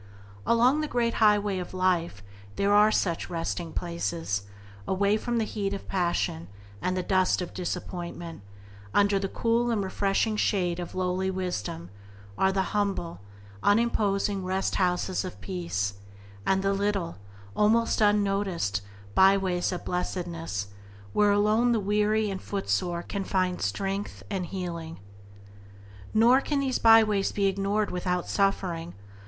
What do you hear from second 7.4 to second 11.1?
disappointment, under the cool and refreshing shade of